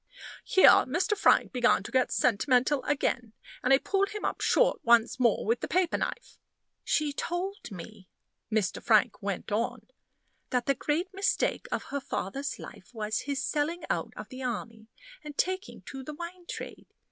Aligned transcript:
Here 0.45 0.67
Mr. 0.87 1.15
Frank 1.15 1.51
began 1.51 1.83
to 1.83 1.91
get 1.91 2.11
sentimental 2.11 2.81
again, 2.85 3.33
and 3.61 3.71
I 3.71 3.77
pulled 3.77 4.09
him 4.09 4.25
up 4.25 4.41
short 4.41 4.83
once 4.83 5.19
more 5.19 5.45
with 5.45 5.59
the 5.59 5.67
paper 5.67 5.95
knife. 5.95 6.39
"She 6.83 7.13
told 7.13 7.69
me," 7.69 8.09
Mr. 8.51 8.81
Frank 8.81 9.21
went 9.21 9.51
on, 9.51 9.85
"that 10.49 10.65
the 10.65 10.73
great 10.73 11.13
mistake 11.13 11.67
of 11.71 11.83
her 11.93 11.99
father's 12.01 12.57
life 12.57 12.91
was 12.95 13.19
his 13.29 13.45
selling 13.45 13.83
out 13.91 14.11
of 14.17 14.29
the 14.29 14.41
army 14.41 14.87
and 15.23 15.37
taking 15.37 15.83
to 15.83 16.01
the 16.01 16.15
wine 16.15 16.47
trade. 16.49 16.87